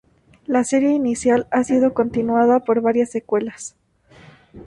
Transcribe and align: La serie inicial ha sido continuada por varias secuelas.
La 0.47 0.63
serie 0.63 0.89
inicial 0.93 1.45
ha 1.51 1.63
sido 1.63 1.93
continuada 1.93 2.61
por 2.61 2.81
varias 2.81 3.11
secuelas. 3.11 3.75